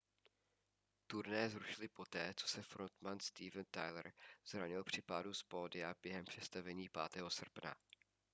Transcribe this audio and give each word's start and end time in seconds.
turné 1.07 1.49
zrušili 1.49 1.87
poté 1.87 2.33
co 2.37 2.47
se 2.47 2.61
frontman 2.61 3.19
steven 3.19 3.65
tyler 3.71 4.13
zranil 4.47 4.83
při 4.83 5.01
pádu 5.01 5.33
z 5.33 5.43
pódia 5.43 5.95
během 6.03 6.25
představení 6.25 6.89
5. 7.13 7.23
srpna 7.29 7.75